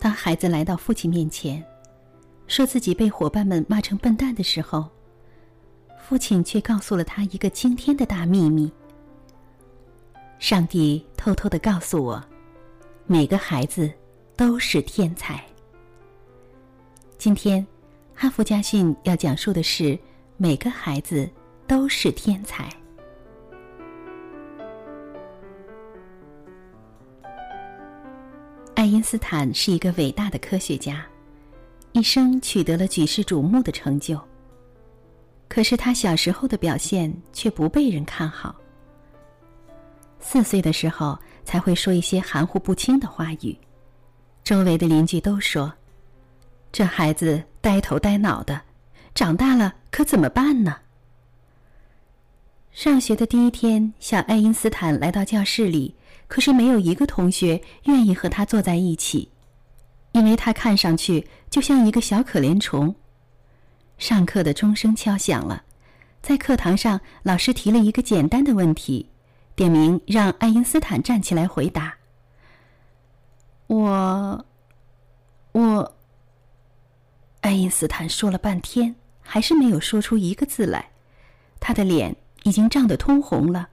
[0.00, 1.62] 当孩子来到父亲面前，
[2.46, 4.88] 说自己被伙伴们骂成笨蛋的时候，
[6.02, 8.72] 父亲却告诉了他一个惊天的大秘密。
[10.38, 12.24] 上帝偷偷的告诉我，
[13.06, 13.92] 每个孩子
[14.36, 15.44] 都是天才。
[17.18, 17.64] 今天，
[18.14, 19.98] 哈佛家训要讲述的是
[20.38, 21.28] 每个孩子
[21.66, 22.70] 都是天才。
[28.90, 31.06] 爱因斯坦是一个伟大的科学家，
[31.92, 34.20] 一生取得了举世瞩目的成就。
[35.46, 38.52] 可是他小时候的表现却不被人看好。
[40.18, 43.56] 四岁的时候才会说一些含糊不清的话语，
[44.42, 45.72] 周围的邻居都说
[46.72, 48.60] ：“这孩子呆头呆脑的，
[49.14, 50.76] 长大了可怎么办呢？”
[52.82, 55.94] 上学的第一天，小爱因斯坦来到教室里。
[56.26, 59.30] 可是没有一个同学愿意和他坐在一起，
[60.12, 62.94] 因为他看上去就像一个小可怜虫。
[63.98, 65.62] 上课的钟声敲响了，
[66.22, 69.06] 在课堂上，老师提了一个简单的问题，
[69.54, 71.94] 点名让爱因斯坦站起来回答。
[73.66, 74.46] 我，
[75.52, 75.96] 我，
[77.42, 80.88] 爱因斯坦说了半天，还是没有说出一个字来，
[81.60, 83.68] 他的脸已经涨得通红了。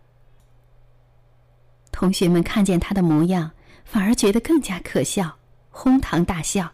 [1.91, 3.51] 同学们看见他的模样，
[3.83, 5.37] 反而觉得更加可笑，
[5.71, 6.71] 哄堂大笑。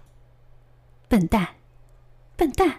[1.08, 1.48] 笨蛋，
[2.36, 2.74] 笨蛋！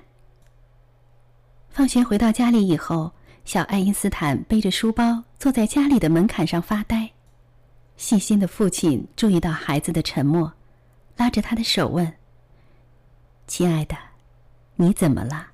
[1.70, 3.12] 放学回到家里以后，
[3.45, 7.11] 小爱因斯坦背着书包坐在家里的门槛上发呆。
[7.97, 10.53] 细心的父亲注意到孩子的沉默，
[11.17, 12.12] 拉着他的手问
[13.47, 13.97] ：“亲爱的，
[14.75, 15.48] 你怎么了？”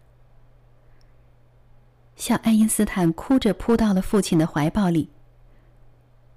[2.21, 5.09] 小爱因斯坦哭着扑到了父亲的怀抱里。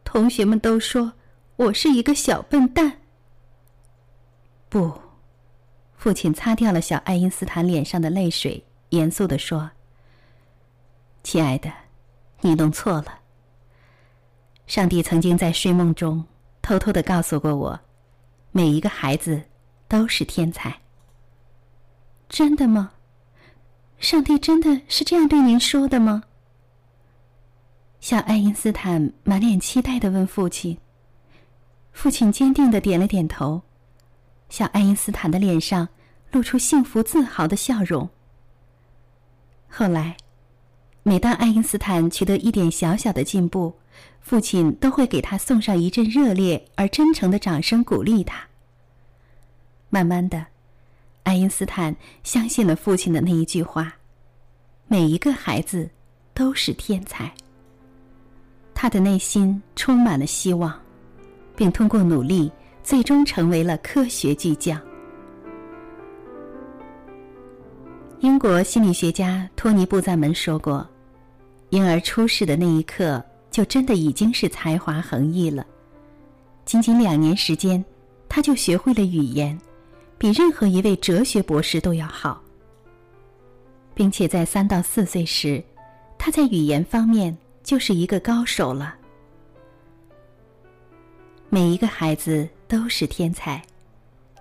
[0.05, 1.11] 同学们都说
[1.57, 3.01] 我是一个小笨蛋。
[4.69, 4.97] 不，
[5.97, 9.69] 父亲擦掉了小爱因斯坦脸上的泪水，严肃的说
[11.21, 11.69] ：“亲爱的，
[12.39, 13.19] 你弄错了。
[14.67, 16.23] 上帝曾经在睡梦中
[16.61, 17.77] 偷偷的告诉过我，
[18.53, 19.43] 每一个孩子
[19.89, 20.73] 都是天才。
[22.29, 22.93] 真的吗？
[24.03, 26.23] 上帝真的是这样对您说的吗？”
[28.01, 30.77] 小爱因斯坦满脸期待的问父亲。
[31.93, 33.61] 父亲坚定的点了点头。
[34.49, 35.87] 小爱因斯坦的脸上
[36.31, 38.09] 露出幸福自豪的笑容。
[39.69, 40.17] 后来，
[41.03, 43.73] 每当爱因斯坦取得一点小小的进步，
[44.19, 48.49] 父亲都会给他送上一阵热烈而真诚的掌声，鼓励他。
[49.89, 50.47] 慢慢的，
[51.23, 53.93] 爱因斯坦相信了父亲的那一句话
[54.87, 55.89] ：“每一个孩子
[56.33, 57.31] 都是天才。”
[58.75, 60.77] 他的内心充满了希望，
[61.55, 62.51] 并通过努力，
[62.83, 64.79] 最终成为了科学巨匠。
[68.19, 70.85] 英国心理学家托尼·布赞门说过
[71.71, 75.65] ：“婴儿出世的那一刻，就真的已经是才华横溢了。
[76.65, 77.83] 仅仅两年时间，
[78.27, 79.57] 他就学会了语言，
[80.23, 82.41] 比任何一位哲学博士都要好。
[83.93, 85.61] 并且在三到四岁时，
[86.17, 88.93] 他在语言方面。”就是一个高手了。
[91.49, 93.63] 每一个孩子都是天才，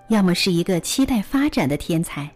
[0.08, 2.28] 要么是一个期待发展的天才，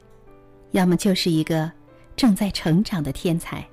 [0.70, 1.68] 要么就是一个
[2.14, 3.66] 正在成长的天才。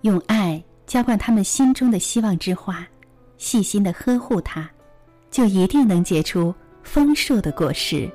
[0.00, 2.88] 用爱浇灌他们心中的希望之花，
[3.36, 4.66] 细心的呵护它，
[5.30, 8.10] 就一定能结出丰硕的果实。